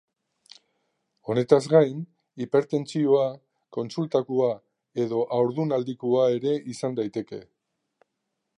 Honetaz 1.33 1.59
gain, 1.73 1.99
hipertentsioa 2.45 3.27
kontsultakoa 3.77 4.49
edo 5.05 5.21
haurdunaldikoa 5.37 6.25
ere 6.39 6.57
izan 6.77 6.97
daiteke. 7.03 7.43